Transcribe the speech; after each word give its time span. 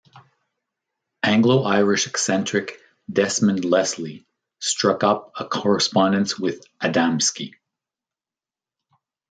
Anglo-Irish 1.21 2.07
eccentric 2.07 2.79
Desmond 3.07 3.63
Leslie 3.65 4.25
struck 4.57 5.03
up 5.03 5.31
a 5.39 5.45
correspondence 5.45 6.39
with 6.39 6.65
Adamski. 6.81 7.53